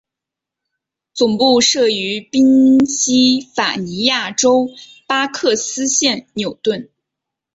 [1.13, 4.67] 总部设于宾西法尼亚州
[5.05, 6.89] 巴克斯县纽顿。